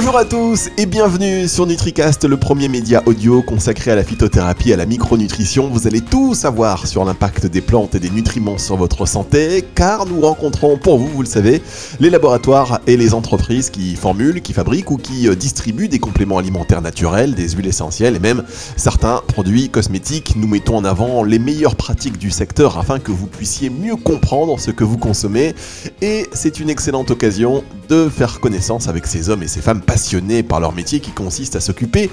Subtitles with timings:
[0.00, 4.70] Bonjour à tous et bienvenue sur NutriCast, le premier média audio consacré à la phytothérapie
[4.70, 5.68] et à la micronutrition.
[5.68, 10.06] Vous allez tout savoir sur l'impact des plantes et des nutriments sur votre santé, car
[10.06, 11.62] nous rencontrons pour vous, vous le savez,
[11.98, 16.38] les laboratoires et les entreprises qui formulent, qui fabriquent ou qui euh, distribuent des compléments
[16.38, 18.44] alimentaires naturels, des huiles essentielles et même
[18.76, 20.34] certains produits cosmétiques.
[20.36, 24.60] Nous mettons en avant les meilleures pratiques du secteur afin que vous puissiez mieux comprendre
[24.60, 25.56] ce que vous consommez.
[26.02, 30.42] Et c'est une excellente occasion de faire connaissance avec ces hommes et ces femmes passionnés
[30.42, 32.10] par leur métier qui consiste à s'occuper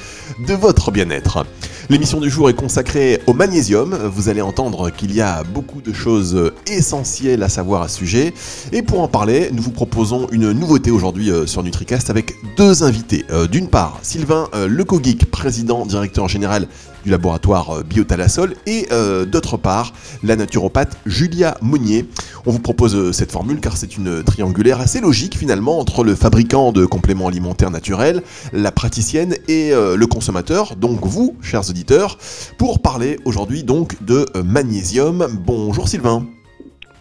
[0.47, 1.45] de votre bien-être.
[1.89, 3.93] L'émission du jour est consacrée au magnésium.
[3.93, 8.33] Vous allez entendre qu'il y a beaucoup de choses essentielles à savoir à ce sujet.
[8.71, 12.83] Et pour en parler, nous vous proposons une nouveauté aujourd'hui euh, sur NutriCast avec deux
[12.83, 13.25] invités.
[13.29, 16.67] Euh, d'une part, Sylvain euh, Lecogeek, président directeur général
[17.05, 18.87] du laboratoire Biotalasol, et
[19.27, 22.05] d'autre part, la naturopathe Julia Monnier.
[22.45, 26.71] On vous propose cette formule car c'est une triangulaire assez logique finalement entre le fabricant
[26.71, 32.17] de compléments alimentaires naturels, la praticienne et le consommateur, donc vous, chers auditeurs,
[32.57, 35.27] pour parler aujourd'hui donc de magnésium.
[35.45, 36.25] Bonjour Sylvain.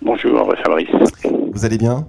[0.03, 0.89] Bonjour Fabrice.
[1.53, 2.07] Vous allez bien?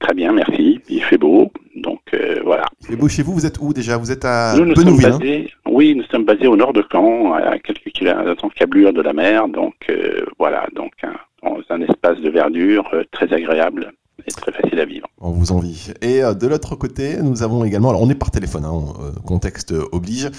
[0.00, 0.80] Très bien, merci.
[0.88, 2.64] Il fait beau, donc euh, voilà.
[2.82, 3.96] Il fait beau chez vous, vous êtes où déjà?
[3.96, 5.18] Vous êtes à nous, nous sommes hein?
[5.18, 9.12] basés, Oui, nous sommes basés au nord de Caen, à quelques kilomètres câblure de la
[9.12, 13.92] mer, donc euh, voilà, donc un, dans un espace de verdure euh, très agréable
[14.24, 15.08] et très facile à vivre.
[15.20, 15.92] On vous envie.
[16.00, 18.84] Et de l'autre côté, nous avons également, alors on est par téléphone, hein,
[19.26, 20.30] contexte oblige,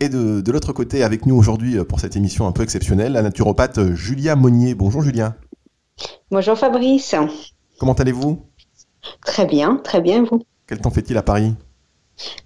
[0.00, 3.20] et de, de l'autre côté, avec nous aujourd'hui pour cette émission un peu exceptionnelle, la
[3.20, 4.74] naturopathe Julia Monnier.
[4.74, 5.34] Bonjour Julia.
[6.30, 7.14] Bonjour Fabrice.
[7.78, 8.42] Comment allez-vous?
[9.20, 10.40] Très bien, très bien vous?
[10.66, 11.52] Quel temps fait-il à Paris?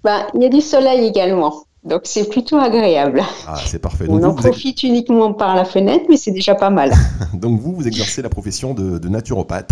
[0.02, 3.22] Bah, Il y a du soleil également, donc c'est plutôt agréable.
[3.46, 4.06] Ah, c'est parfait.
[4.08, 6.92] On en profite uniquement par la fenêtre, mais c'est déjà pas mal.
[7.34, 9.70] donc vous, vous exercez la profession de, naturopathe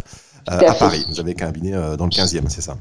[0.50, 1.04] euh, à, Paris.
[1.08, 2.76] Vous avez un cabinet euh, dans le 15e, c'est ça?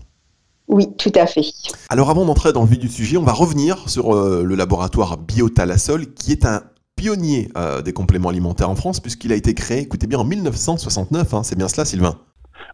[0.68, 1.46] Oui, tout à fait.
[1.90, 5.18] Alors avant d'entrer dans le vif du sujet, on va revenir sur euh, le laboratoire
[5.18, 6.62] Biotalasol, qui est un
[6.98, 11.34] pionnier euh, des compléments alimentaires en France, puisqu'il a été créé, écoutez bien, en 1969.
[11.34, 12.16] Hein, c'est bien cela, Sylvain?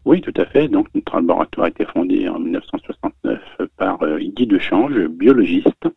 [0.05, 0.67] Oui, tout à fait.
[0.67, 3.39] Donc, notre laboratoire a été fondé en 1969
[3.77, 5.87] par euh, Guy Dechange, biologiste.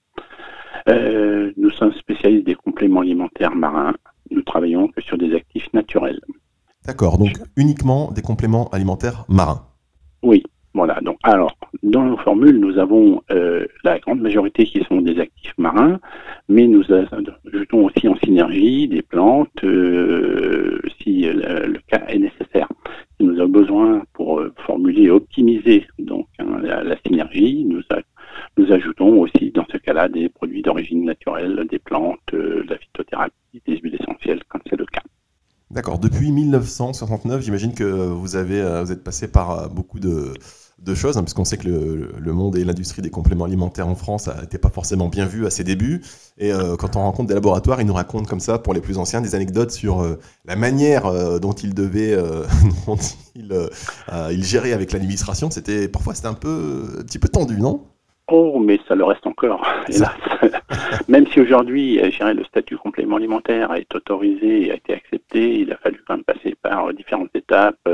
[0.88, 3.94] Euh, nous sommes spécialistes des compléments alimentaires marins.
[4.30, 6.20] Nous travaillons que sur des actifs naturels.
[6.86, 9.66] D'accord, donc uniquement des compléments alimentaires marins.
[10.22, 10.44] Oui,
[10.74, 11.00] voilà.
[11.00, 15.54] Donc, alors, dans nos formules, nous avons euh, la grande majorité qui sont des actifs
[15.58, 15.98] marins,
[16.48, 22.68] mais nous ajoutons aussi en synergie des plantes euh, si le cas est nécessaire.
[23.18, 27.80] Si nous avons besoin pour formuler et optimiser donc hein, la, synergie, nous,
[28.58, 29.45] nous ajoutons aussi
[30.08, 35.02] des produits d'origine naturelle, des plantes, la phytothérapie, des huiles essentielles quand c'est le cas.
[35.70, 35.98] D'accord.
[35.98, 41.44] Depuis 1969, j'imagine que vous avez vous êtes passé par beaucoup de choses, hein, puisqu'on
[41.44, 45.26] sait que le, monde et l'industrie des compléments alimentaires en France n'étaient pas forcément bien
[45.26, 46.02] vus à ses débuts.
[46.38, 48.98] Et euh, quand on rencontre des laboratoires, ils nous racontent comme ça, pour les plus
[48.98, 52.16] anciens, des anecdotes sur euh, la manière euh, dont ils devaient,
[53.34, 55.50] ils, géraient avec l'administration.
[55.50, 57.84] C'était parfois c'était un peu, un petit peu tendu, non?
[58.28, 60.16] Oh, mais ça le reste encore, hélas.
[61.08, 65.76] même si aujourd'hui, le statut complément alimentaire est autorisé et a été accepté, il a
[65.76, 67.88] fallu quand même passer par différentes étapes.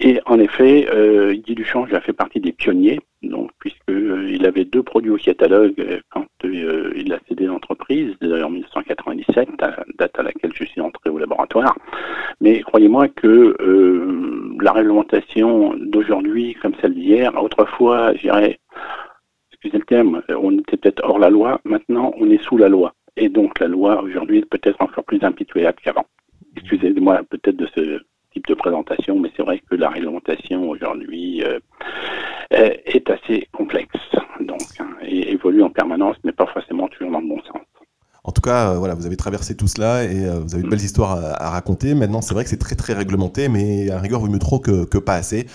[0.00, 4.64] Et en effet, euh, Guy Duchange a fait partie des pionniers, donc puisqu'il euh, avait
[4.64, 9.48] deux produits au catalogue euh, quand euh, il a cédé l'entreprise, en 1997,
[9.98, 11.76] date à laquelle je suis entré au laboratoire.
[12.40, 13.56] Mais croyez-moi que
[14.60, 18.58] la réglementation d'aujourd'hui, comme celle d'hier, autrefois, je dirais,
[19.62, 22.94] excusez le terme, on était peut-être hors la loi, maintenant on est sous la loi.
[23.16, 26.04] Et donc la loi aujourd'hui est peut-être encore plus impitoyable qu'avant.
[26.56, 28.00] Excusez-moi peut-être de ce
[28.32, 31.60] type de présentation, mais c'est vrai que la réglementation aujourd'hui euh,
[32.50, 34.00] est assez complexe,
[34.40, 37.62] donc hein, et évolue en permanence, mais pas forcément toujours dans le bon sens.
[38.24, 40.68] En tout cas, euh, voilà, vous avez traversé tout cela et euh, vous avez de
[40.68, 41.94] belles histoires à, raconter.
[41.94, 44.84] Maintenant, c'est vrai que c'est très très réglementé, mais à rigueur, vaut mieux trop que,
[44.84, 45.46] que pas assez.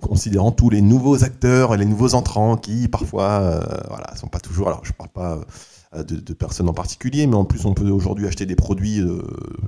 [0.00, 4.68] Considérant tous les nouveaux acteurs et les nouveaux entrants qui parfois voilà sont pas toujours
[4.68, 5.38] alors je parle pas
[5.94, 9.20] euh, de, personnes en particulier, mais en plus on peut aujourd'hui acheter des produits euh,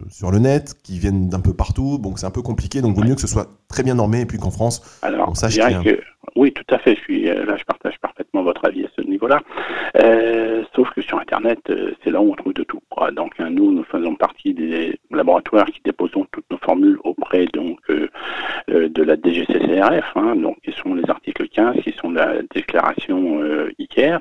[0.09, 3.03] sur le net qui viennent d'un peu partout, donc c'est un peu compliqué, donc il
[3.03, 5.59] vaut mieux que ce soit très bien normé et puis qu'en France Alors, on sache
[5.59, 6.01] que,
[6.35, 9.03] oui, tout à fait, je suis, euh, là je partage parfaitement votre avis à ce
[9.03, 9.41] niveau-là,
[10.75, 11.61] sauf que sur Internet,
[12.03, 12.81] c'est là où on trouve de tout.
[13.15, 17.81] Donc hein, nous, nous faisons partie des laboratoires qui déposons toutes nos formules auprès donc
[18.75, 23.41] de la DGCCRF, hein, donc qui sont les articles 15, qui sont la déclaration
[23.79, 24.21] ICARE,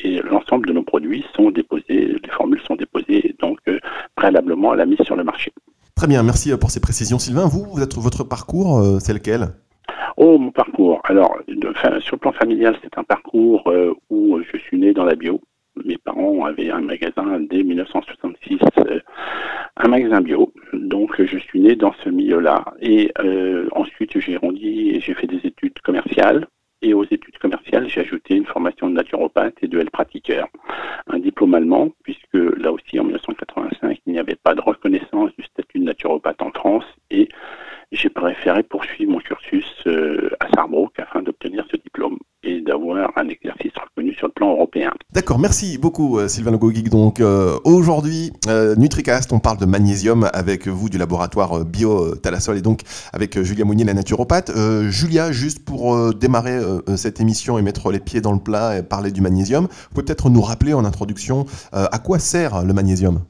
[0.00, 3.78] et l'ensemble de nos produits sont déposés, les formules sont déposées donc euh,
[4.14, 5.52] préalablement à la mise sur le marché.
[5.94, 7.18] Très bien, merci euh, pour ces précisions.
[7.18, 7.66] Sylvain, vous,
[7.96, 9.48] votre parcours, euh, c'est lequel?
[10.16, 11.00] Oh, mon parcours.
[11.04, 11.38] Alors,
[12.00, 15.40] sur le plan familial, c'est un parcours euh, où je suis né dans la bio.
[15.84, 19.00] Mes parents avaient un magasin dès 1966, euh,
[19.76, 20.52] un magasin bio.
[20.96, 22.64] Donc, je suis né dans ce milieu-là.
[22.80, 26.46] Et euh, ensuite, j'ai grandi et j'ai fait des études commerciales.
[26.80, 30.48] Et aux études commerciales, j'ai ajouté une formation de naturopathe et de health pratiqueur.
[31.06, 35.44] Un diplôme allemand, puisque là aussi, en 1985, il n'y avait pas de reconnaissance du
[35.44, 36.86] statut de naturopathe en France.
[37.10, 37.28] Et
[37.92, 43.28] j'ai préféré poursuivre mon cursus euh, à Sarrebruck afin d'obtenir ce diplôme et d'avoir un
[43.28, 43.75] exercice
[44.16, 44.90] sur le plan européen.
[45.12, 46.88] D'accord, merci beaucoup euh, Sylvain Logogic.
[46.88, 48.32] Donc euh, aujourd'hui,
[48.76, 52.80] NutriCast, on parle de magnésium avec vous du laboratoire Bio Talasol et donc
[53.12, 54.50] avec Julia Mounier, la naturopathe.
[54.88, 56.60] Julia, juste pour démarrer
[56.96, 60.04] cette émission et mettre les pieds dans le plat et parler du magnésium, vous pouvez
[60.04, 63.20] peut-être nous rappeler en introduction à quoi sert le magnésium?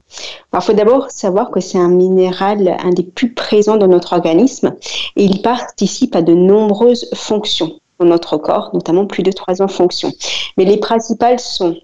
[0.52, 4.74] Il faut d'abord savoir que c'est un minéral, un des plus présents dans notre organisme
[5.16, 10.12] et il participe à de nombreuses fonctions dans notre corps, notamment plus de 300 fonctions.
[10.56, 11.76] Mais les principales sont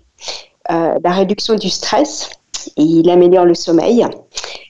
[0.70, 2.30] euh, la réduction du stress,
[2.76, 4.06] il améliore le sommeil,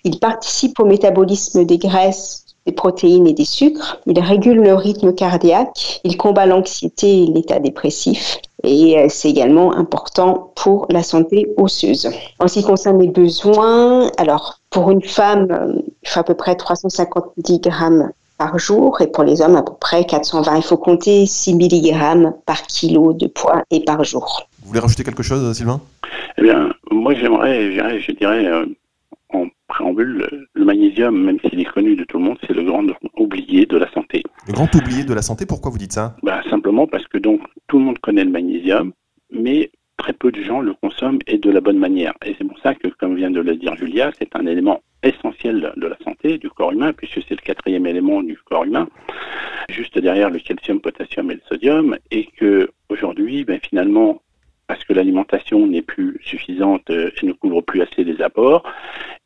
[0.05, 5.13] il participe au métabolisme des graisses, des protéines et des sucres, il régule le rythme
[5.13, 11.53] cardiaque, il combat l'anxiété et l'état dépressif, et euh, c'est également important pour la santé
[11.57, 12.09] osseuse.
[12.39, 16.35] En ce qui concerne les besoins, alors pour une femme, euh, il faut à peu
[16.35, 18.13] près 350 grammes
[18.43, 20.57] par jour et pour les hommes à peu près 420.
[20.57, 24.49] Il faut compter 6 mg par kilo de poids et par jour.
[24.63, 25.81] Vous voulez rajouter quelque chose, Sylvain?
[26.39, 28.67] Eh bien, moi j'aimerais, je dirais, euh,
[29.33, 32.85] en préambule, le magnésium, même s'il est connu de tout le monde, c'est le grand
[33.17, 34.25] oublié de la santé.
[34.49, 36.17] Le grand oublié de la santé, pourquoi vous dites ça?
[36.25, 38.93] Bah, Simplement parce que donc tout le monde connaît le magnésium,
[39.31, 39.71] mais
[40.03, 42.13] très peu de gens le consomment et de la bonne manière.
[42.27, 45.73] Et c'est pour ça que, comme vient de le dire Julia, c'est un élément essentiel
[45.77, 48.89] de la santé du corps humain, puisque c'est le quatrième élément du corps humain,
[49.71, 54.21] juste derrière le calcium, potassium et le sodium, et que aujourd'hui, ben, finalement,
[54.67, 58.65] parce que l'alimentation n'est plus suffisante euh, et ne couvre plus assez les apports,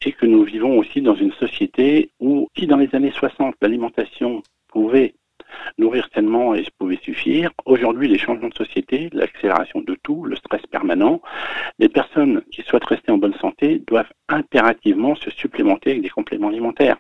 [0.05, 4.43] et que nous vivons aussi dans une société où, si dans les années 60, l'alimentation
[4.69, 5.15] pouvait
[5.79, 7.51] nourrir tellement et pouvait suffire.
[7.65, 11.21] Aujourd'hui, les changements de société, l'accélération de tout, le stress permanent,
[11.79, 16.49] les personnes qui souhaitent rester en bonne santé doivent impérativement se supplémenter avec des compléments
[16.49, 16.99] alimentaires.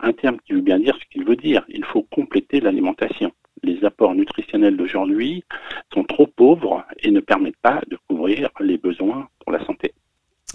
[0.00, 1.64] Un terme qui veut bien dire ce qu'il veut dire.
[1.68, 3.32] Il faut compléter l'alimentation.
[3.62, 5.44] Les apports nutritionnels d'aujourd'hui
[5.92, 9.94] sont trop pauvres et ne permettent pas de couvrir les besoins pour la santé.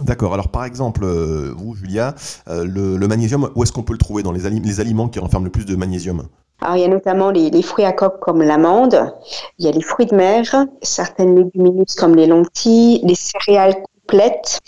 [0.01, 0.33] D'accord.
[0.33, 2.15] Alors par exemple, euh, vous, Julia,
[2.47, 4.45] euh, le, magnésium, où est-ce qu'on peut le trouver dans les
[4.79, 6.27] aliments qui renferment le plus de magnésium?
[6.61, 9.13] Alors, il y a notamment les, fruits à coque comme l'amande,
[9.57, 10.43] il y a les fruits de mer,
[10.81, 14.59] certaines légumineuses comme les lentilles, les céréales complètes,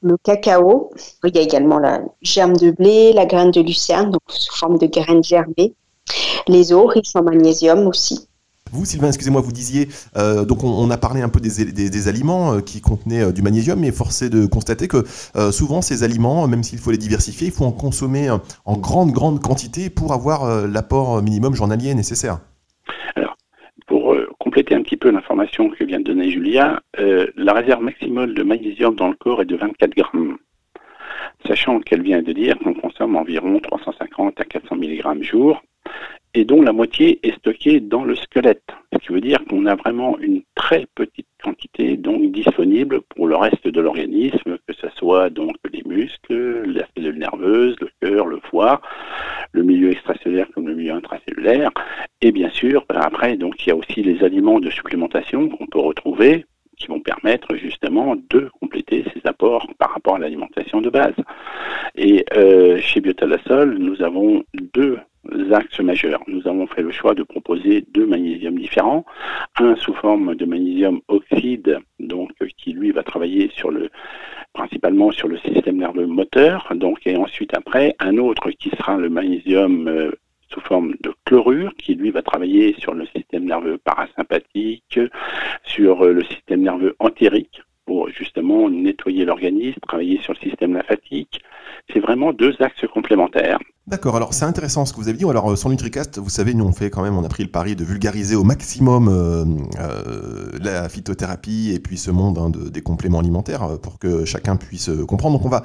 [0.00, 0.90] le cacao.
[1.24, 4.78] Il y a également la germe de blé, la graine de lucerne, donc sous forme
[4.78, 5.74] de graines germées,
[6.46, 8.28] les os riches en magnésium aussi.
[8.72, 12.60] Vous, Sylvain, excusez-moi, vous disiez, euh, donc on, a parlé un peu des, aliments euh,
[12.60, 15.04] qui contenaient euh, du magnésium, mais force de constater que
[15.50, 19.40] souvent ces aliments, même s'il faut les diversifier, il faut en consommer en grande, grande
[19.40, 22.38] quantité pour avoir l'apport minimum journalier nécessaire.
[23.16, 23.36] Alors,
[23.86, 28.42] pour compléter un petit peu l'information que vient de donner Julia, la réserve maximale de
[28.42, 30.36] magnésium dans le corps est de 24 grammes
[31.46, 35.62] sachant qu'elle vient de dire qu'on consomme environ 350 à 400 mg jour
[36.34, 38.70] et dont la moitié est stockée dans le squelette.
[38.92, 43.34] Ce qui veut dire qu'on a vraiment une très petite quantité donc disponible pour le
[43.34, 48.38] reste de l'organisme, que ce soit donc les muscles, la cellule nerveuse, le cœur, le
[48.44, 48.80] foie,
[49.52, 51.70] le milieu extracellulaire comme le milieu intracellulaire.
[52.20, 55.80] Et bien sûr, après, donc il y a aussi les aliments de supplémentation qu'on peut
[55.80, 56.44] retrouver
[56.80, 61.14] qui vont permettre justement de compléter ces apports par rapport à l'alimentation de base.
[61.94, 64.98] Et euh, chez Biotalasol, nous avons deux
[65.52, 66.22] axes majeurs.
[66.26, 69.04] Nous avons fait le choix de proposer deux magnésiums différents,
[69.58, 73.90] un sous forme de magnésium oxyde, donc qui lui va travailler sur le
[74.52, 79.08] principalement sur le système nerveux moteur, donc et ensuite après un autre qui sera le
[79.08, 80.10] magnésium euh,
[80.52, 84.98] sous forme de chlorure qui lui va travailler sur le système nerveux parasympathique,
[85.62, 91.40] sur euh, le système nerveux entérique pour justement nettoyer l'organisme, travailler sur le système lymphatique.
[91.92, 93.58] C'est vraiment deux axes complémentaires.
[93.90, 95.28] D'accord, alors c'est intéressant ce que vous avez dit.
[95.28, 97.50] Alors euh, sur NutriCast, vous savez, nous on fait quand même, on a pris le
[97.50, 99.44] pari de vulgariser au maximum euh,
[99.80, 104.90] euh, la phytothérapie et puis ce monde hein, des compléments alimentaires pour que chacun puisse
[105.08, 105.38] comprendre.
[105.38, 105.64] Donc on va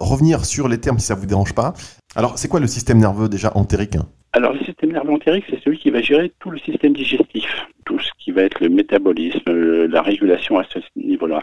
[0.00, 1.74] revenir sur les termes si ça vous dérange pas.
[2.16, 3.98] Alors c'est quoi le système nerveux déjà entérique
[4.40, 8.10] le système nerveux entérique, c'est celui qui va gérer tout le système digestif, tout ce
[8.18, 11.40] qui va être le métabolisme, la régulation à ce niveau-là.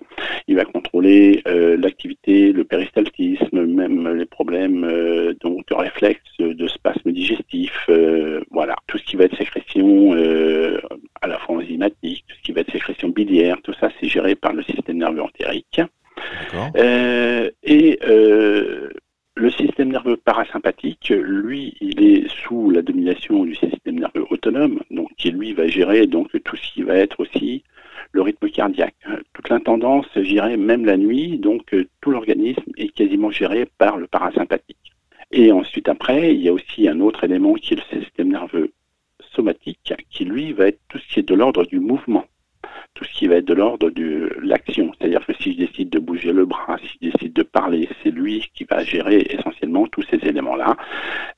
[0.47, 7.11] Il va contrôler euh, l'activité, le péristaltisme, même les problèmes euh, de réflexes, de spasmes
[7.11, 10.13] digestifs, euh, voilà, tout ce qui va être sécrétion
[11.21, 14.35] à la fois enzymatique, tout ce qui va être sécrétion biliaire, tout ça c'est géré
[14.35, 15.81] par le système nerveux entérique.
[17.63, 17.99] Et
[20.23, 25.67] parasympathique, lui, il est sous la domination du système nerveux autonome, donc qui lui va
[25.67, 27.63] gérer donc tout ce qui va être aussi
[28.11, 28.95] le rythme cardiaque.
[29.33, 34.77] Toute l'intendance, j'irais même la nuit, donc tout l'organisme est quasiment géré par le parasympathique.
[35.31, 38.71] Et ensuite après, il y a aussi un autre élément qui est le système nerveux
[39.33, 42.25] somatique, qui lui va être tout ce qui est de l'ordre du mouvement
[43.21, 44.91] qui va être de l'ordre de l'action.
[44.97, 48.09] C'est-à-dire que si je décide de bouger le bras, si je décide de parler, c'est
[48.09, 50.75] lui qui va gérer essentiellement tous ces éléments-là.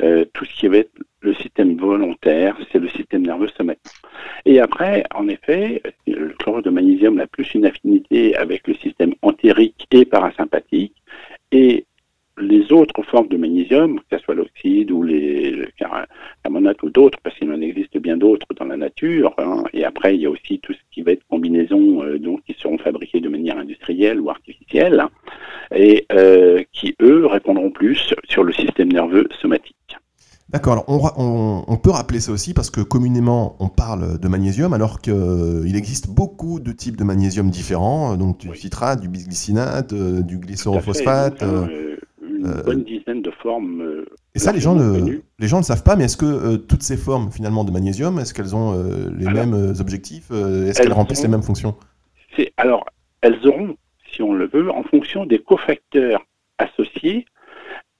[0.02, 3.92] Euh, tout ce qui va être le système volontaire, c'est le système nerveux somatique.
[4.46, 9.14] Et après, en effet, le chlorure de magnésium a plus une affinité avec le système
[9.22, 10.96] entérique et parasympathique.
[11.52, 11.86] Et
[12.38, 17.36] les autres formes de magnésium, que ce soit l'oxyde ou les carbonates ou d'autres, parce
[17.38, 19.64] qu'il en existe bien d'autres dans la nature, hein.
[19.74, 22.56] et après il y a aussi tout ce qui va être combinaison, euh, donc qui
[22.60, 25.10] seront fabriquées de manière industrielle ou artificielle, hein,
[25.76, 29.76] et euh, qui eux répondront plus sur le système nerveux somatique.
[30.50, 30.86] D'accord,
[32.14, 36.72] rappeler ça aussi parce que communément on parle de magnésium alors qu'il existe beaucoup de
[36.72, 41.42] types de magnésium différents, donc du citrate, du bisglycinate, euh, du glycérophosphate.
[41.42, 44.04] Une bonne dizaine de formes
[44.36, 46.82] et ça, les gens, ne, les gens ne savent pas, mais est-ce que euh, toutes
[46.82, 50.92] ces formes finalement de magnésium, est-ce qu'elles ont euh, les mêmes euh, objectifs Est-ce qu'elles
[50.92, 51.76] remplissent les mêmes fonctions?
[52.58, 52.84] Alors,
[53.22, 53.78] elles auront,
[54.12, 56.26] si on le veut, en fonction des cofacteurs
[56.58, 57.26] associés,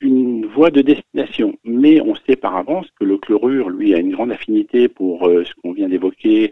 [0.04, 1.58] une voie de destination.
[1.64, 5.52] Mais on sait par avance que le chlorure, lui, a une grande affinité pour ce
[5.62, 6.52] qu'on vient d'évoquer,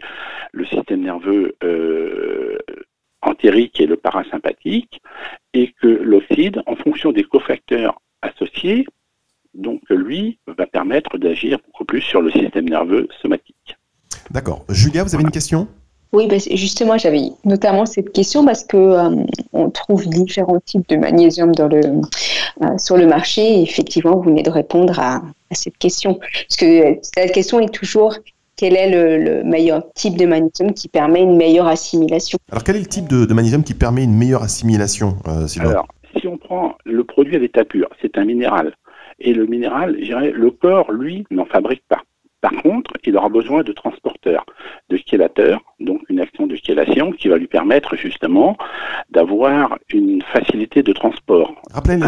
[0.52, 1.56] le système nerveux
[3.20, 5.00] entérique et le parasympathique,
[5.54, 8.84] et que l'oxyde, en fonction des cofacteurs associés,
[9.54, 13.76] donc lui va permettre d'agir beaucoup plus sur le système nerveux somatique.
[14.30, 14.64] D'accord.
[14.70, 15.68] Julia, vous avez une question?
[16.12, 20.96] Oui, ben, justement, j'avais notamment cette question parce que euh, on trouve différents types de
[20.96, 21.80] magnésium dans le,
[22.62, 23.40] euh, sur le marché.
[23.40, 26.14] Et effectivement, vous venez de répondre à, cette question.
[26.14, 28.14] Parce que la question est toujours
[28.56, 32.38] quel est le, meilleur type de magnésium qui permet une meilleure assimilation?
[32.50, 35.88] Alors, quel est le type de, magnésium qui permet une meilleure assimilation, euh, Alors,
[36.18, 38.74] si on prend le produit à l'état pur, c'est un minéral.
[39.18, 42.02] Et le minéral, je dirais, le corps, lui, n'en fabrique pas.
[42.42, 44.44] Par contre, il aura besoin de transporteurs,
[44.92, 48.56] de donc une action de chélation qui va lui permettre justement
[49.10, 51.54] d'avoir une facilité de transport.
[51.72, 51.98] Rappelez,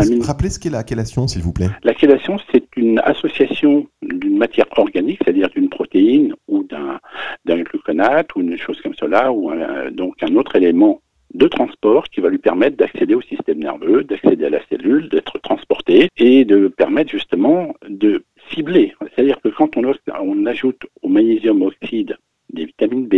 [0.50, 1.70] ce qu'est la chélation, s'il vous plaît.
[1.82, 7.00] La chélation, c'est une association d'une matière organique, c'est-à-dire d'une protéine ou d'un
[7.46, 9.50] gluconate ou une chose comme cela, ou
[9.92, 11.00] donc un autre élément
[11.34, 15.38] de transport qui va lui permettre d'accéder au système nerveux, d'accéder à la cellule, d'être
[15.40, 18.94] transporté et de permettre justement de cibler.
[19.00, 22.16] C'est-à-dire que quand on, on ajoute au magnésium oxyde
[22.54, 23.14] des vitamines B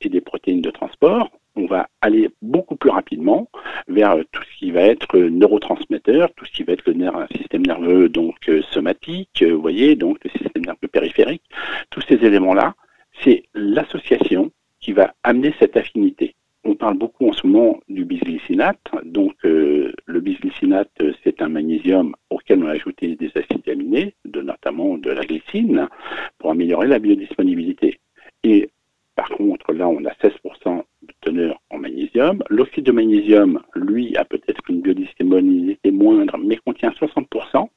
[0.00, 3.50] et des protéines de transport, on va aller beaucoup plus rapidement
[3.88, 8.08] vers tout ce qui va être neurotransmetteur, tout ce qui va être le système nerveux
[8.08, 11.42] donc euh, somatique, euh, vous voyez, donc le système nerveux périphérique.
[11.90, 12.74] Tous ces éléments-là,
[13.24, 16.36] c'est l'association qui va amener cette affinité
[16.68, 18.90] on parle beaucoup en ce moment du bisglycinate.
[19.04, 20.90] Donc, euh, le bisglycinate,
[21.24, 25.88] c'est un magnésium auquel on a ajouté des acides aminés, de, notamment de la glycine,
[26.38, 28.00] pour améliorer la biodisponibilité.
[28.44, 28.70] Et
[29.16, 32.42] par contre, là, on a 16% de teneur en magnésium.
[32.48, 37.68] L'oxyde de magnésium, lui, a peut-être une biodisponibilité moindre, mais contient 60%.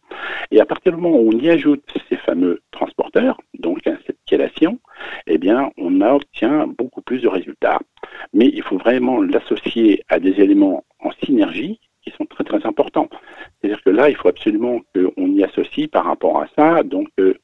[0.51, 4.79] Et à partir du moment où on y ajoute ces fameux transporteurs, donc cette chélation,
[5.25, 7.79] eh bien, on obtient beaucoup plus de résultats
[8.33, 13.09] mais il faut vraiment l'associer à des éléments en synergie qui sont très très importants.
[13.59, 17.35] C'est-à-dire que là, il faut absolument qu'on y associe par rapport à ça, donc euh,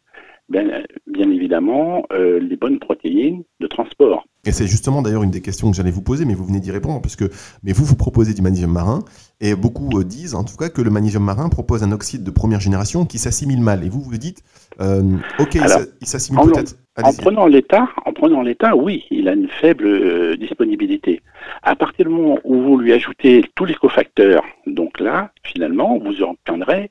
[0.49, 4.25] bien, bien, évidemment, euh, les bonnes protéines de transport.
[4.45, 6.71] Et c'est justement d'ailleurs une des questions que j'allais vous poser, mais vous venez d'y
[6.71, 7.25] répondre, parce que
[7.63, 9.03] mais vous, vous proposez du magnésium marin,
[9.41, 12.31] et beaucoup euh, disent en tout cas que le magnésium marin propose un oxyde de
[12.31, 13.83] première génération qui s'assimile mal.
[13.83, 14.43] Et vous, vous dites,
[14.79, 15.55] euh, ok,
[16.01, 16.75] il s'assimile peut-être.
[17.03, 21.21] En prenant l'état, en prenant l'état, oui, il a une faible euh, disponibilité.
[21.61, 26.23] À partir du moment où vous lui ajoutez tous les cofacteurs, donc là, finalement, vous
[26.23, 26.89] obtiendrez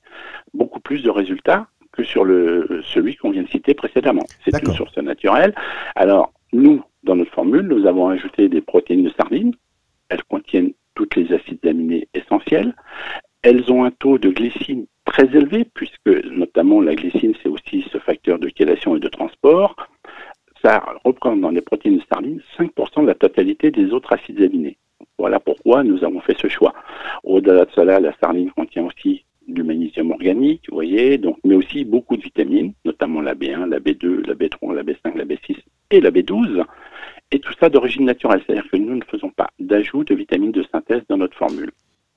[0.55, 4.25] beaucoup plus de résultats que sur le celui qu'on vient de citer précédemment.
[4.45, 5.55] C'est une source naturelle.
[5.95, 9.53] Alors, nous, dans notre formule, nous avons ajouté des protéines de sardine.
[10.09, 12.75] Elles contiennent toutes les acides aminés essentiels.
[13.43, 17.99] Elles ont un taux de glycine très élevé, puisque notamment la glycine, c'est aussi ce
[17.99, 19.77] facteur de chélation et de transport
[20.67, 24.79] ça reprend dans les protéines de sardine 5% de la totalité des autres acides aminés.
[25.19, 26.75] Voilà pourquoi nous avons fait ce choix.
[27.23, 31.85] Au-delà de cela, la sardine contient aussi du magnésium organique, vous voyez, donc, mais aussi
[31.85, 35.57] beaucoup de vitamines, notamment la B1, la B2, la B3, la B5, la B6
[35.91, 36.65] et la B12,
[37.33, 40.65] et tout ça d'origine naturelle, c'est-à-dire que nous ne faisons pas d'ajout de vitamines de
[40.71, 41.71] synthèse dans notre formule.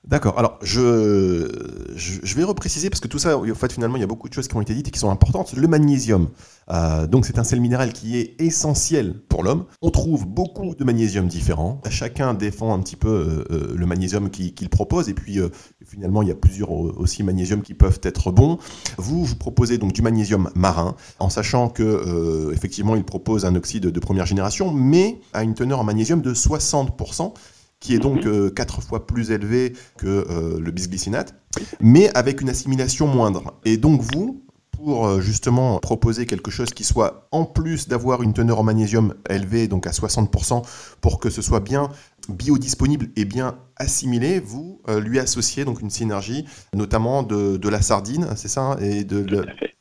[0.08, 0.38] D'accord.
[0.38, 1.46] Alors, je,
[1.94, 4.34] je, vais repréciser parce que tout ça, en fait, finalement, il y a beaucoup de
[4.34, 5.52] choses qui ont été dites et qui sont importantes.
[5.52, 6.28] Le magnésium,
[6.70, 9.66] euh, donc c'est un sel minéral qui est essentiel pour l'homme.
[9.82, 11.82] On trouve beaucoup de magnésium différents.
[11.90, 15.38] Chacun défend un petit peu euh, euh, le magnésium qu'il propose et puis
[15.84, 18.58] finalement, il y a plusieurs aussi magnésiums qui peuvent être bons.
[18.96, 23.86] Vous, vous proposez donc du magnésium marin, en sachant que effectivement, il propose un oxyde
[23.86, 27.34] de première génération, mais à une teneur en magnésium de 60%
[27.80, 28.32] qui est donc mhm.
[28.32, 31.34] euh, quatre fois plus élevé que euh, le bisglycinate,
[31.80, 33.54] mais avec une assimilation moindre.
[33.64, 38.34] Et donc vous, pour euh, justement proposer quelque chose qui soit, en plus d'avoir une
[38.34, 40.62] teneur en magnésium élevée, donc à 60%,
[41.00, 41.88] pour que ce soit bien
[42.28, 46.44] biodisponible et bien assimilé, vous lui associez donc une synergie,
[46.74, 49.24] notamment de, la sardine, c'est ça, et, de,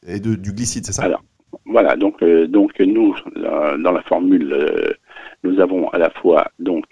[0.08, 1.04] et de, du glycide, c'est ça?
[1.04, 1.22] Alors,
[1.66, 4.96] Voilà, donc, donc nous, dans la formule,
[5.44, 6.86] nous avons à la fois donc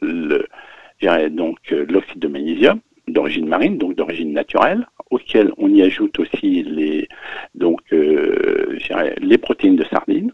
[0.00, 6.62] donc euh, l'oxyde de magnésium d'origine marine, donc d'origine naturelle, auquel on y ajoute aussi
[6.62, 7.08] les,
[7.54, 8.78] donc, euh,
[9.20, 10.32] les protéines de sardine,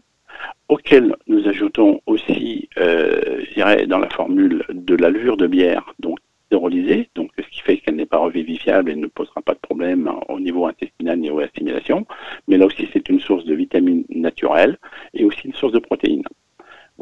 [0.67, 3.41] auquel nous ajoutons aussi, euh,
[3.87, 6.19] dans la formule de la levure de bière, donc
[6.51, 10.11] hydrolysée, donc ce qui fait qu'elle n'est pas revivifiable et ne posera pas de problème
[10.29, 12.05] au niveau intestinal ni au assimilation.
[12.47, 14.77] Mais là aussi, c'est une source de vitamines naturelles
[15.13, 16.23] et aussi une source de protéines.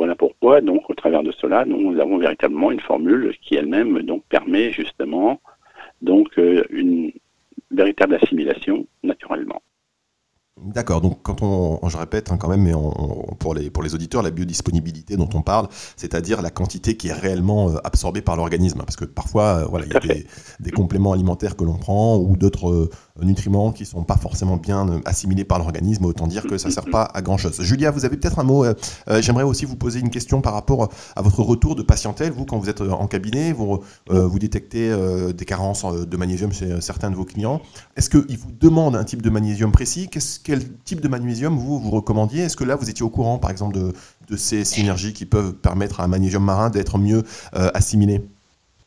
[0.04, 4.26] Voilà pourquoi, donc, au travers de cela, nous avons véritablement une formule qui elle-même donc
[4.28, 5.40] permet justement
[6.02, 7.14] donc euh, une
[7.72, 9.62] véritable assimilation naturellement.
[10.62, 12.74] D'accord, donc quand on, je répète hein, quand même, mais
[13.40, 17.14] pour, les, pour les auditeurs, la biodisponibilité dont on parle, c'est-à-dire la quantité qui est
[17.14, 18.80] réellement euh, absorbée par l'organisme.
[18.80, 20.16] Parce que parfois, euh, voilà, il y a
[20.60, 22.90] des, compléments alimentaires que l'on prend ou d'autres
[23.22, 26.74] nutriments qui ne sont pas forcément bien assimilés par l'organisme, autant dire que ça ne
[26.74, 27.62] sert pas à grand-chose.
[27.62, 28.66] Julia, vous avez peut-être un mot,
[29.20, 32.32] j'aimerais aussi vous poser une question par rapport à votre retour de patientèle.
[32.32, 33.80] Vous, quand vous êtes en cabinet, vous,
[34.40, 34.96] détectez
[35.34, 37.62] des carences de magnésium chez certains de vos clients.
[37.96, 40.10] Est-ce qu'ils vous demandent un type de magnésium précis?
[40.44, 42.44] Quel type de magnésium vous vous recommandiez?
[42.44, 43.94] Est-ce que là vous étiez au courant par exemple de,
[44.36, 47.24] ces synergies qui peuvent permettre à un magnésium marin d'être mieux
[47.56, 48.22] euh, assimilé?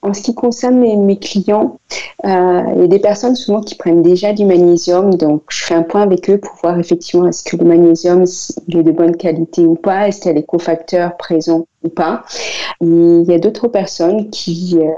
[0.07, 1.79] En ce qui concerne mes, clients,
[2.25, 5.75] euh, il y a des personnes souvent qui prennent déjà du magnésium, donc je fais
[5.75, 9.67] un point avec eux pour voir effectivement est-ce que le magnésium est de bonne qualité
[9.67, 12.23] ou pas, est-ce qu'il y a des cofacteurs présents ou pas.
[12.81, 14.91] il y a d'autres personnes qui euh,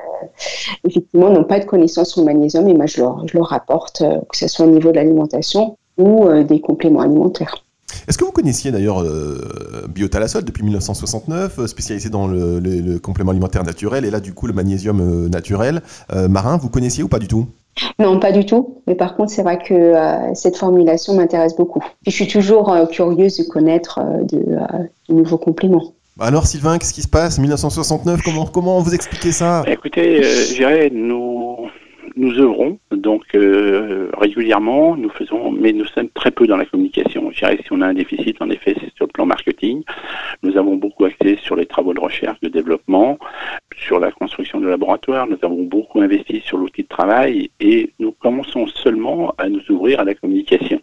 [0.84, 4.00] effectivement n'ont pas de connaissances sur le magnésium et moi je leur, je leur rapporte,
[4.00, 7.64] que ce soit au niveau de l'alimentation ou euh, des compléments alimentaires.
[8.06, 13.64] Est-ce que vous connaissiez d'ailleurs euh, Biotalasol depuis 1969, euh, spécialisé dans le, complément alimentaire
[13.64, 15.82] naturel et là du coup le magnésium euh, naturel
[16.28, 17.46] marin, vous connaissiez ou pas du tout?
[18.00, 18.80] Non, pas du tout.
[18.86, 19.94] Mais par contre, c'est vrai que
[20.34, 21.80] cette formulation m'intéresse beaucoup.
[22.06, 24.58] Et je suis toujours curieuse de connaître de,
[25.08, 25.92] nouveaux compléments.
[26.18, 27.38] Alors Sylvain, qu'est-ce qui se passe?
[27.38, 29.62] 1969, comment, comment vous expliquez ça?
[29.68, 31.68] Écoutez, j'irai nous
[32.18, 37.30] nous œuvrons donc euh, régulièrement, nous faisons, mais nous sommes très peu dans la communication.
[37.30, 39.84] Je dirais si on a un déficit, en effet, c'est sur le plan marketing.
[40.42, 43.18] Nous avons beaucoup axé sur les travaux de recherche, de développement,
[43.76, 45.26] sur la construction de laboratoires.
[45.28, 50.00] Nous avons beaucoup investi sur l'outil de travail et nous commençons seulement à nous ouvrir
[50.00, 50.80] à la communication.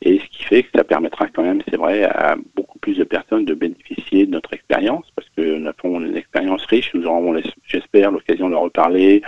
[0.00, 3.04] Et ce qui fait que ça permettra quand même, c'est vrai, à beaucoup plus de
[3.04, 6.90] personnes de bénéficier de notre expérience, parce que nous avons une expérience riche.
[6.94, 9.22] Nous aurons, j'espère, l'occasion de reparler,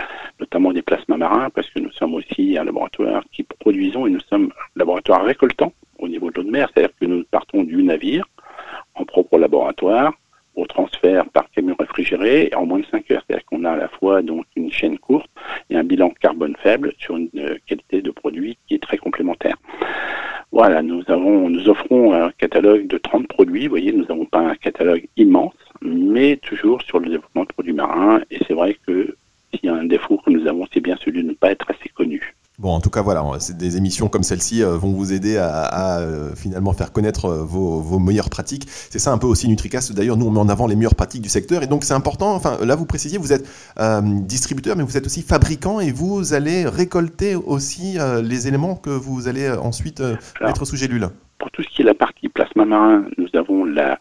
[0.45, 4.25] notamment des plasmas marins, parce que nous sommes aussi un laboratoire qui produisons et nous
[4.29, 8.25] sommes laboratoire récoltant au niveau de l'eau de mer, c'est-à-dire que nous partons du navire
[8.93, 10.13] en propre laboratoire
[10.55, 13.23] au transfert par camion réfrigéré en moins de 5 heures.
[13.25, 15.29] C'est-à-dire qu'on a à la fois donc une chaîne courte
[15.69, 19.57] et un bilan carbone faible sur une euh, qualité de produit qui est très complémentaire.
[20.51, 23.63] Voilà, nous avons, nous offrons un catalogue de 30 produits.
[23.65, 27.73] Vous voyez, nous n'avons pas un catalogue immense, mais toujours sur le développement de produits
[27.73, 28.21] marins.
[28.31, 29.15] Et c'est vrai que
[29.65, 31.89] y a un défaut que nous avons, c'est bien celui de ne pas être assez
[31.89, 32.35] connu.
[32.57, 33.21] Bon, en tout cas, voilà,
[33.57, 37.99] des émissions comme celle-ci euh, vont vous aider à, euh, finalement faire connaître euh, vos,
[37.99, 38.63] meilleures pratiques.
[38.67, 39.93] C'est ça un peu aussi NutriCast.
[39.93, 41.63] D'ailleurs, nous, on met en avant les meilleures pratiques du secteur.
[41.63, 42.33] Et donc, c'est important.
[42.33, 43.45] Enfin, là, vous précisiez, vous êtes
[44.25, 49.27] distributeur, mais vous êtes aussi fabricant et vous allez récolter aussi les éléments que vous
[49.27, 50.01] allez ensuite
[50.41, 51.09] mettre sous gélule.
[51.39, 53.99] Pour tout ce qui est la partie plasma marin, nous avons la,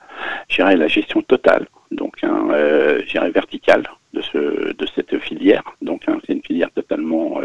[0.58, 3.84] la gestion totale, donc un, hein, verticale
[4.34, 5.62] ce, de cette filière.
[5.80, 7.40] Donc, hein, c'est une filière totalement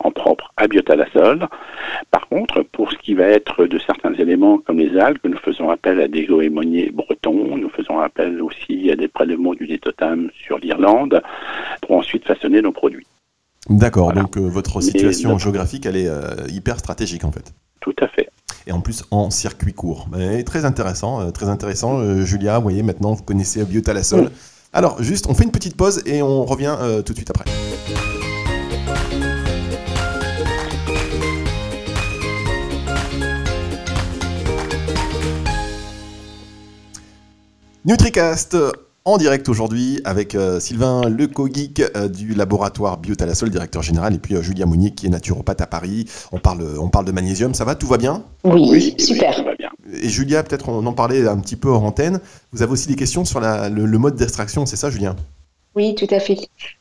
[0.00, 1.46] en propre à biotalasol.
[2.10, 5.70] Par contre, pour ce qui va être de certains éléments comme les algues, nous faisons
[5.70, 10.58] appel à des goémoniers bretons, nous faisons appel aussi à des prélèvements du détotam sur
[10.58, 11.22] l'Irlande
[11.82, 13.06] pour ensuite façonner nos produits.
[13.70, 17.54] D'accord, donc euh, votre situation géographique, elle est euh, hyper stratégique en fait.
[17.80, 18.28] Tout à fait.
[18.66, 20.08] Et en plus en circuit court.
[20.46, 22.22] très intéressant, euh, très intéressant.
[22.24, 24.30] Julia, vous voyez, maintenant vous connaissez Biotalasol.
[24.76, 27.44] Alors, juste, on fait une petite pause et on revient euh, tout de suite après.
[37.84, 38.72] NutriCast euh,
[39.04, 44.42] en direct aujourd'hui avec euh, Sylvain Lecogeek du laboratoire Biotalasol, directeur général, et puis euh,
[44.42, 46.06] Julia Mounier qui est naturopathe à Paris.
[46.32, 47.76] On parle, de magnésium, ça va?
[47.76, 48.24] Tout va bien?
[48.42, 49.44] Oui, oui super.
[50.02, 52.20] Et Julia, peut-être on en parlait un petit peu hors antenne.
[52.52, 55.16] Vous avez aussi des questions sur la, le, le mode d'extraction, c'est ça, Julien?
[55.76, 56.36] Oui, tout à fait.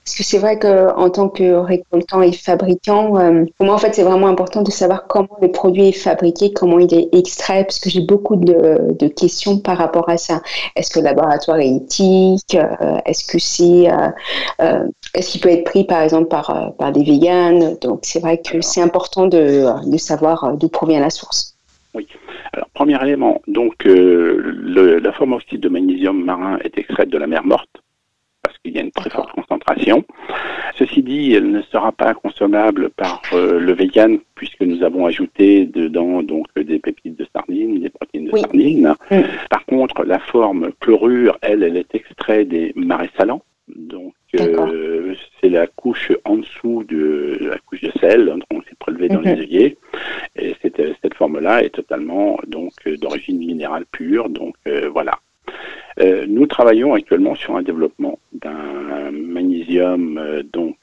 [0.05, 3.95] Parce que c'est vrai qu'en tant que récoltant et fabricant, euh, pour moi, en fait,
[3.95, 7.79] c'est vraiment important de savoir comment le produit est fabriqué, comment il est extrait, parce
[7.79, 10.43] que j'ai beaucoup de, de, questions par rapport à ça.
[10.75, 12.53] Est-ce que le laboratoire est éthique?
[12.55, 14.09] Euh, Est-ce que c'est, euh,
[14.61, 17.77] euh est-ce qu'il peut être pris, par exemple, par, par des véganes?
[17.81, 21.52] Donc, c'est vrai que c'est important de, de savoir d'où provient la source.
[21.93, 22.07] Oui.
[22.53, 27.27] Alors, premier élément, donc, le, la forme oxyde de magnésium marin est extraite de la
[27.27, 27.69] mer morte
[28.41, 30.03] parce qu'il y a une très forte concentration.
[30.75, 35.65] Ceci dit, elle ne sera pas consommable par euh, le vegan puisque nous avons ajouté
[35.65, 38.41] dedans donc des pépites de sardines, des protéines de Oui.
[38.41, 38.93] sardines.
[39.11, 39.21] Mm.
[39.49, 43.43] Par contre, la forme chlorure, elle, elle est extraite des marais salants.
[43.73, 49.07] Donc, euh, c'est la couche en dessous de la couche de sel, donc c'est prélevé
[49.07, 49.35] dans Mhm.
[49.35, 49.77] les œillets.
[50.35, 50.81] Et cette,
[51.13, 54.29] cette forme-là est totalement donc euh, d'origine minérale pure.
[54.29, 55.19] Donc euh, voilà.
[55.99, 60.19] Euh, nous travaillons actuellement sur un développement d'un magnésium
[60.51, 60.77] donc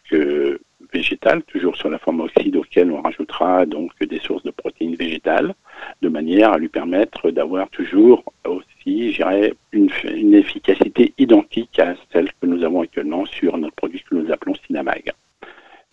[0.93, 5.55] végétal, toujours sur la forme oxyde auquel on rajoutera donc des sources de protéines végétales,
[6.03, 11.95] de manière à lui permettre d'avoir toujours aussi, je dirais, une, une efficacité identique à
[12.13, 15.13] celle que nous avons actuellement sur notre produit que nous appelons Cinamag.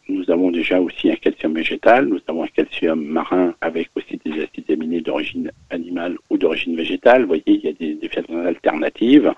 [0.09, 4.43] Nous avons déjà aussi un calcium végétal, nous avons un calcium marin avec aussi des
[4.43, 7.21] acides aminés d'origine animale ou d'origine végétale.
[7.21, 7.97] Vous voyez, il y a des,
[8.45, 9.33] alternatives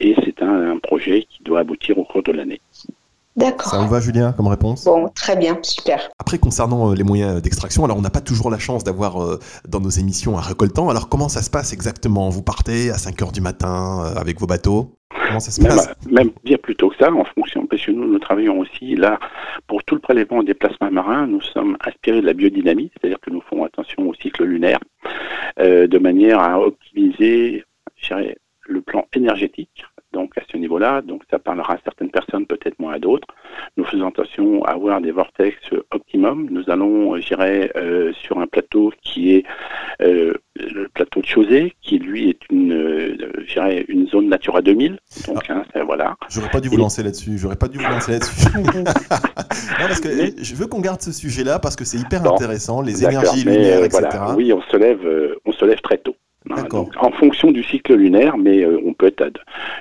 [0.00, 2.60] et c'est un, un projet qui doit aboutir au cours de l'année.
[3.36, 3.82] Ça D'accord.
[3.82, 4.84] vous va, Julien, comme réponse?
[4.84, 6.08] Bon, très bien, super.
[6.20, 9.40] Après, concernant euh, les moyens d'extraction, alors on n'a pas toujours la chance d'avoir euh,
[9.68, 10.88] dans nos émissions un récoltant.
[10.88, 12.28] Alors comment ça se passe exactement?
[12.28, 14.94] Vous partez à 5 heures du matin euh, avec vos bateaux?
[15.26, 15.94] Comment ça se Même, passe?
[16.10, 19.18] même bien plus tôt que ça, en fonction, parce que nous, nous travaillons aussi là,
[19.66, 23.30] pour tout le prélèvement des plasmas marins, nous sommes inspirés de la biodynamie, c'est-à-dire que
[23.30, 24.78] nous faisons attention au cycle lunaire,
[25.58, 27.64] euh, de manière à optimiser,
[27.96, 29.84] je dirais, le plan énergétique.
[30.14, 33.26] Donc à ce niveau-là, donc ça parlera à certaines personnes, peut-être moins à d'autres.
[33.76, 35.56] Nous faisons attention à avoir des vortex
[35.90, 36.46] optimum.
[36.50, 39.44] Nous allons, je dirais, euh, sur un plateau qui est
[40.00, 44.98] euh, le plateau de Chausée, qui lui est une, euh, une zone Natura 2000.
[45.26, 46.14] Donc hein, ça, voilà.
[46.30, 47.36] J'aurais pas dû vous Et- lancer là-dessus.
[47.36, 48.46] J'aurais pas dû vous lancer là-dessus.
[48.56, 48.84] non,
[49.88, 52.80] parce que Mais- je veux qu'on garde ce sujet-là parce que c'est hyper Bon, intéressant,
[52.82, 54.06] les énergies euh, etc.
[54.10, 56.14] voilà, oui, on se lève, euh, on se lève très tôt.
[56.50, 59.28] Hein, donc, en fonction du cycle lunaire, mais euh, on peut être à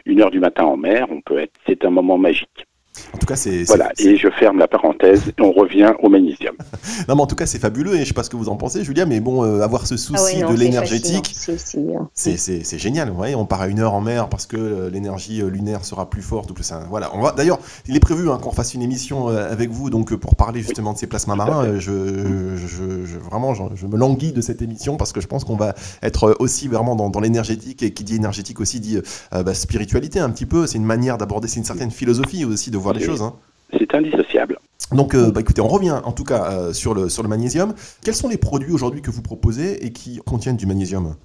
[0.06, 1.54] une heure du matin en mer, on peut être.
[1.67, 2.67] C'est un moment magique.
[3.13, 3.63] En tout cas, c'est.
[3.63, 3.91] Voilà.
[3.99, 6.56] Et je ferme la parenthèse et on revient au magnésium.
[7.08, 8.56] Non, mais en tout cas, c'est fabuleux et je sais pas ce que vous en
[8.56, 12.10] pensez, Julia, mais bon, euh, avoir ce souci Ah ouais, non, de l'énergétique, fascinant.
[12.13, 13.10] C'est- génial.
[13.10, 15.86] Vous voyez, on part à une heure en mer parce que euh, l'énergie euh, lunaire
[15.86, 16.51] sera plus forte.
[16.62, 17.10] Ça, voilà.
[17.15, 17.32] On va.
[17.32, 20.93] D'ailleurs, il est prévu hein, qu'on fasse une émission avec vous, donc pour parler justement
[20.93, 21.79] de ces plasmas marins.
[21.79, 25.43] Je, je, je- vraiment, je, je me languis de cette émission parce que je pense
[25.43, 28.97] qu'on va être aussi vraiment dans, dans l'énergétique et qui dit énergétique aussi dit
[29.34, 30.67] euh, bah, spiritualité un petit peu.
[30.67, 33.22] C'est une manière d'aborder, c'est une certaine philosophie aussi de voir les choses.
[33.22, 33.34] hein.
[33.78, 34.60] C'est indissociable.
[34.91, 37.74] Donc, euh, bah, écoutez, on revient en tout cas euh, sur, le, sur le magnésium.
[38.04, 41.15] Quels sont les produits aujourd'hui que vous proposez et qui contiennent du magnésium?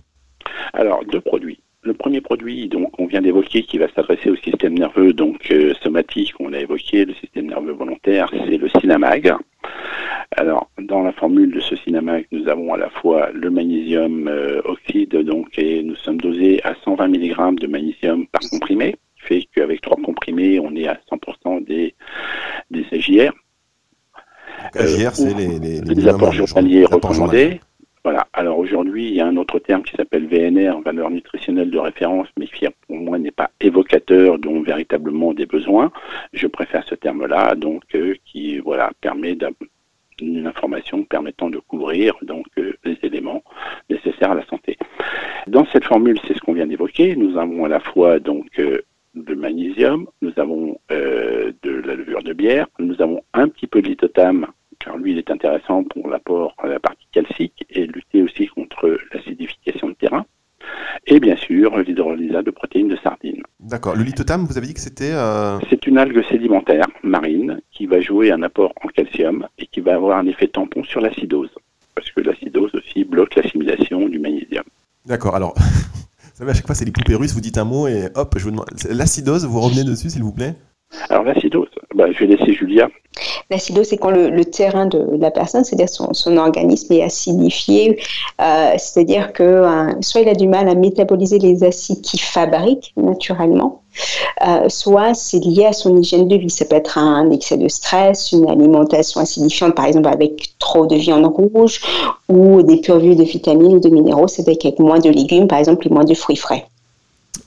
[0.73, 1.61] Alors, deux produits.
[1.83, 5.75] Le premier produit, donc, on vient d'évoquer, qui va s'adresser au système nerveux donc euh,
[5.83, 9.35] somatique, on l'a évoqué, le système nerveux volontaire, c'est le Cinamag.
[10.37, 14.31] Alors, dans la formule de ce Cinamag, nous avons à la fois le magnésium
[14.64, 19.49] oxyde, donc, et nous sommes dosés à 120 mg de magnésium par comprimé, qui fait
[19.55, 21.94] qu'avec trois comprimés, on est à 100% des,
[22.71, 23.33] des AJR.
[25.16, 27.61] C'est les, les, les apports jour- journaliers recommandés.
[28.05, 28.27] Voilà.
[28.33, 32.29] Alors aujourd'hui, il y a un autre terme qui s'appelle VNR, valeur nutritionnelle de référence,
[32.38, 35.90] mais qui pour moi n'est pas évocateur dont véritablement des besoins.
[36.33, 39.37] Je préfère ce terme-là, donc euh, qui voilà permet
[40.20, 43.42] une information permettant de couvrir donc euh, les éléments
[43.90, 44.79] nécessaires à la santé.
[45.46, 47.14] Dans cette formule, c'est ce qu'on vient d'évoquer.
[47.16, 48.81] Nous avons à la fois donc euh,
[49.14, 53.83] de magnésium, nous avons euh, de la levure de bière, nous avons un petit peu
[53.83, 54.55] de lithotam, car
[54.99, 59.89] lui il est intéressant pour l'apport à la partie calcique et lutter aussi contre l'acidification
[59.89, 60.27] de terrain.
[61.07, 63.43] Et bien sûr, l'hydrolysat de protéines de sardines.
[63.61, 63.97] D'accord.
[63.97, 65.13] Le lithotam, vous avez dit que c'était.
[65.13, 69.81] euh, C'est une algue sédimentaire marine qui va jouer un apport en calcium et qui
[69.81, 71.51] va avoir un effet tampon sur l'acidose.
[71.95, 74.65] Parce que l'acidose aussi bloque l'assimilation du magnésium.
[75.07, 75.35] D'accord.
[75.37, 77.33] Alors, vous savez, à chaque fois, c'est les poupées russes.
[77.33, 78.67] Vous dites un mot et hop, je vous demande.
[78.91, 80.55] L'acidose, vous revenez dessus, s'il vous plaît?
[81.11, 82.89] Alors l'acidose, bah, je vais laisser Julia.
[83.51, 87.99] L'acidose, c'est quand le, terrain de la personne, c'est-à-dire son, organisme, est acidifié,
[88.43, 92.93] euh, c'est-à-dire que euh, soit il a du mal à métaboliser les acides qu'il fabrique
[92.99, 93.81] naturellement,
[94.47, 96.51] euh, soit c'est lié à son hygiène de vie.
[96.51, 100.97] Ça peut être un excès de stress, une alimentation acidifiante, par exemple avec trop de
[100.97, 101.81] viande rouge,
[102.29, 105.91] ou dépourvu de vitamines ou de minéraux, c'est-à-dire avec moins de légumes, par exemple, et
[105.91, 106.67] moins de fruits frais.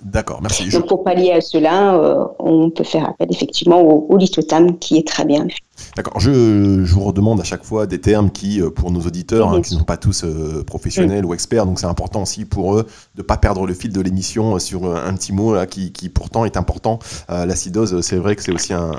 [0.03, 0.69] D'accord, merci.
[0.69, 4.17] Donc, pour pallier à cela, euh, on peut faire appel effectivement au, au
[4.79, 5.47] qui est très bien.
[5.95, 6.19] D'accord.
[6.19, 9.61] Je, je, vous redemande à chaque fois des termes qui, euh, pour nos auditeurs, hein,
[9.61, 12.83] qui ne sont pas tous euh, professionnels ou experts, donc c'est important aussi pour eux
[13.15, 16.09] de ne pas perdre le fil de l'émission sur un petit mot là, qui, qui
[16.09, 16.99] pourtant est important.
[17.29, 18.91] L'acidose, c'est vrai que c'est aussi un,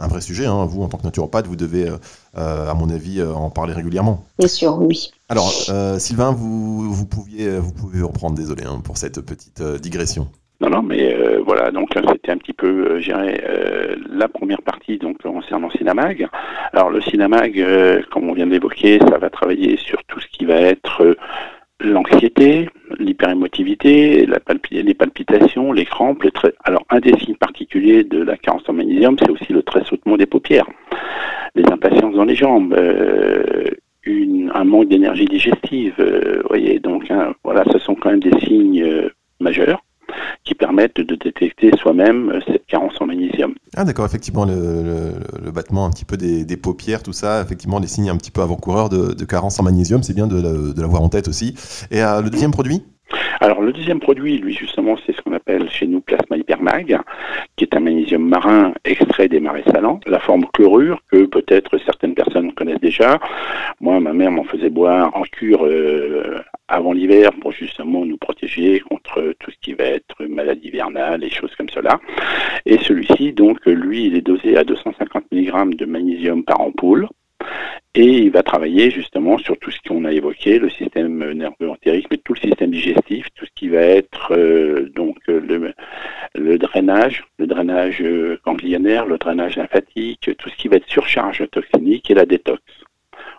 [0.00, 0.46] un, vrai sujet.
[0.46, 0.64] Hein.
[0.66, 1.90] Vous, en tant que naturopathe, vous devez,
[2.38, 4.24] à mon avis, en parler régulièrement.
[4.38, 5.10] Bien sûr, oui.
[5.30, 9.78] Alors, euh, Sylvain, vous, vous, pouviez, vous pouvez reprendre, désolé hein, pour cette petite euh,
[9.78, 10.28] digression.
[10.60, 15.22] Non, non, mais euh, voilà, donc c'était un petit peu, euh, la première partie donc
[15.22, 16.28] concernant Cinamag.
[16.72, 17.62] Alors le Cinamag,
[18.10, 21.16] comme on vient d'évoquer, ça va travailler sur tout ce qui va être
[21.80, 24.26] l'anxiété, l'hyperémotivité,
[24.70, 26.26] les palpitations, les crampes.
[26.64, 30.26] Alors un des signes particuliers de la carence en magnésium, c'est aussi le tressautement des
[30.26, 30.68] paupières,
[31.54, 32.74] les impatiences dans les jambes,
[34.54, 35.94] un manque d'énergie digestive.
[35.98, 39.08] Euh, voyez, donc hein, voilà, ce sont quand même des signes euh,
[39.40, 39.82] majeurs
[40.44, 43.54] qui permettent de détecter soi-même euh, cette carence en magnésium.
[43.76, 45.12] Ah d'accord, effectivement, le,
[45.52, 48.88] battement un petit peu des, paupières, tout ça, effectivement, des signes un petit peu avant-coureurs
[48.88, 51.54] de, carence en magnésium, c'est bien de, l'avoir en tête aussi.
[51.90, 52.82] Et le deuxième produit?
[53.40, 56.98] Alors le deuxième produit, lui justement, c'est ce qu'on appelle chez nous plasma hypermag,
[57.56, 62.14] qui est un magnésium marin extrait des marais salants, la forme chlorure que peut-être certaines
[62.14, 63.18] personnes connaissent déjà.
[63.80, 68.80] Moi, ma mère m'en faisait boire en cure euh, avant l'hiver pour justement nous protéger
[68.80, 72.00] contre tout ce qui va être maladie hivernale et choses comme cela.
[72.66, 77.08] Et celui-ci, donc, lui, il est dosé à 250 mg de magnésium par ampoule
[77.94, 82.06] et il va travailler justement sur tout ce qu'on a évoqué, le système nerveux entérique,
[82.10, 85.72] mais tout le système digestif, tout ce qui va être euh, donc le,
[86.34, 91.44] le, drainage, le drainage euh, ganglionnaire, le drainage lymphatique, tout ce qui va être surcharge
[91.50, 92.62] toxinique et la détox.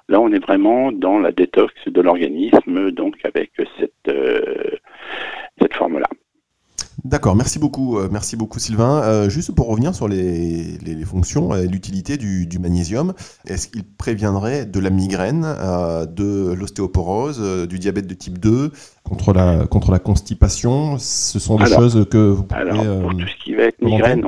[0.10, 4.76] Là, on est vraiment dans la détox de l'organisme, donc avec cette, euh,
[5.62, 6.08] cette forme-là.
[7.06, 9.02] D'accord, merci beaucoup, euh, merci beaucoup Sylvain.
[9.04, 13.14] Euh, juste pour revenir sur les, fonctions et l'utilité du, magnésium,
[13.48, 18.72] est-ce qu'il préviendrait de la migraine, euh, de l'ostéoporose, du diabète de type 2,
[19.04, 20.98] contre la, contre la constipation?
[21.00, 22.62] Ce sont des choses que vous pouvez...
[22.62, 24.24] Alors, pour tout ce qui va être migraine,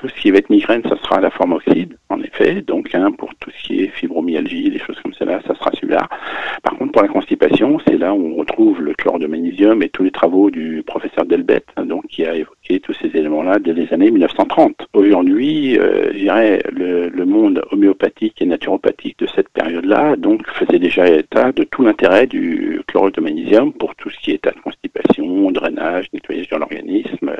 [0.00, 2.62] tout ce qui va être migraine, ça sera la forme oxyde, en effet.
[2.62, 6.08] Donc, hein, pour tout ce qui est fibromyalgie, des choses comme cela, ça sera celui-là.
[6.62, 9.90] Par contre, pour la constipation, c'est là où on retrouve le chlore de magnésium et
[9.90, 13.74] tous les travaux du professeur Delbet, hein, donc qui a évoqué tous ces éléments-là dès
[13.74, 14.88] les années 1930.
[14.94, 21.06] Aujourd'hui, euh, je dirais, le, monde homéopathique et naturopathique de cette période-là, donc, faisait déjà
[21.06, 24.60] état de tout l'intérêt du chlore de magnésium pour tout ce qui est état de
[24.60, 27.36] constipation, drainage, nettoyage de l'organisme,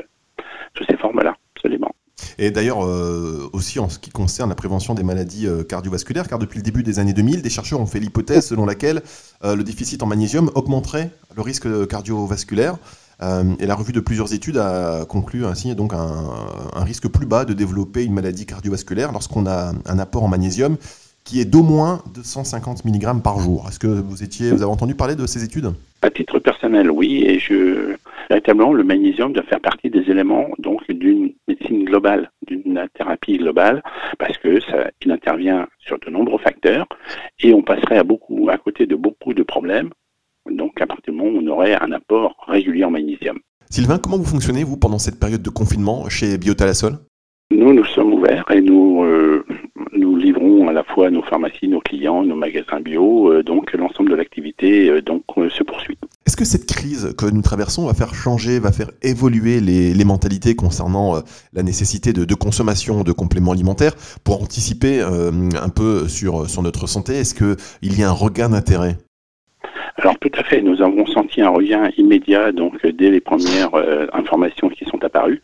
[0.75, 1.91] toutes ces formes-là, absolument.
[2.37, 6.39] Et d'ailleurs, euh, aussi en ce qui concerne la prévention des maladies euh, cardiovasculaires, car
[6.39, 9.01] depuis le début des années 2000, des chercheurs ont fait l'hypothèse selon laquelle
[9.43, 12.77] euh, le déficit en magnésium augmenterait le risque cardiovasculaire.
[13.59, 17.53] et la revue de plusieurs études a conclu ainsi donc un, risque plus bas de
[17.53, 20.77] développer une maladie cardiovasculaire lorsqu'on a un apport en magnésium
[21.23, 23.65] qui est d'au moins 250 mg par jour.
[23.69, 25.71] Est-ce que vous étiez, vous avez entendu parler de ces études?
[26.01, 27.95] À titre personnel, oui, et je
[28.31, 33.83] véritablement le magnésium doit faire partie des éléments donc d'une médecine globale, d'une thérapie globale,
[34.17, 36.87] parce que ça, il intervient sur de nombreux facteurs
[37.39, 39.89] et on passerait à beaucoup, à côté de beaucoup de problèmes.
[40.49, 43.39] Donc à partir du moment où on aurait un apport régulier en magnésium.
[43.69, 46.97] Sylvain, comment vous fonctionnez vous pendant cette période de confinement chez Biotalasol?
[47.51, 49.45] Nous, nous sommes ouverts et nous euh,
[49.93, 54.09] nous livrons à la fois nos pharmacies, nos clients, nos magasins bio, euh, donc l'ensemble
[54.09, 55.97] de l'activité euh, donc se poursuit.
[56.27, 60.55] Est-ce que cette crise que nous traversons va faire changer, va faire évoluer les, mentalités
[60.55, 61.19] concernant euh,
[61.53, 67.15] la nécessité de, consommation de compléments alimentaires pour anticiper euh, un peu sur, notre santé?
[67.15, 68.97] Est-ce qu'il y a un regain d'intérêt?
[69.97, 74.07] Alors tout à fait, nous avons senti un regain immédiat donc dès les premières euh,
[74.13, 75.41] informations qui sont apparues.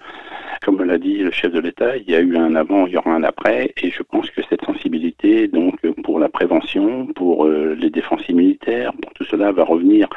[0.68, 2.98] Comme l'a dit le chef de l'État, il y a eu un avant, il y
[2.98, 7.74] aura un après, et je pense que cette sensibilité, donc pour la prévention, pour euh,
[7.80, 10.10] les défenses immunitaires, pour tout cela va revenir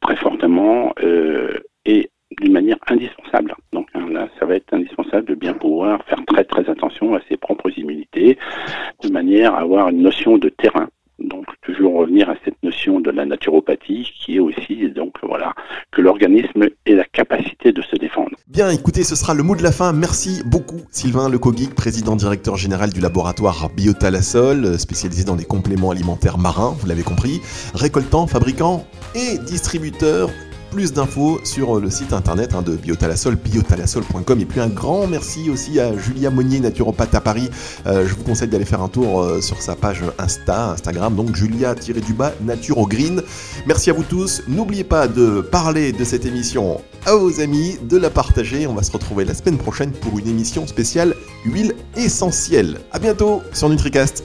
[0.00, 2.10] très fortement euh, et
[2.40, 3.54] d'une manière indispensable.
[3.72, 7.20] Donc hein, là, ça va être indispensable de bien pouvoir faire très très attention à
[7.28, 8.38] ses propres immunités,
[9.04, 10.88] de manière à avoir une notion de terrain.
[11.20, 15.54] Donc toujours revenir à cette notion de la naturopathie, qui est aussi donc voilà
[15.92, 18.36] que l'organisme ait la capacité de se défendre.
[18.62, 19.92] Bien, écoutez, ce sera le mot de la fin.
[19.92, 26.38] Merci beaucoup Sylvain Lecoguic, président directeur général du laboratoire Biotalasol, spécialisé dans les compléments alimentaires
[26.38, 27.40] marins, vous l'avez compris,
[27.74, 30.30] récoltant, fabricant et distributeur
[30.72, 34.40] plus d'infos sur le site internet hein, de Biotalasol, biotalasol.com.
[34.40, 37.50] Et puis un grand merci aussi à Julia Monnier, naturopathe à Paris.
[37.86, 41.36] Euh, je vous conseille d'aller faire un tour euh, sur sa page Insta, Instagram, donc
[41.36, 43.22] Julia-du-bas Nature Green.
[43.66, 44.42] Merci à vous tous.
[44.48, 48.66] N'oubliez pas de parler de cette émission à vos amis, de la partager.
[48.66, 52.80] On va se retrouver la semaine prochaine pour une émission spéciale huile essentielle.
[52.92, 54.21] A bientôt sur NutriCast.